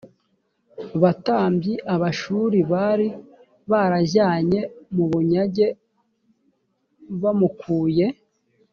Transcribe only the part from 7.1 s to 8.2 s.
bamukuye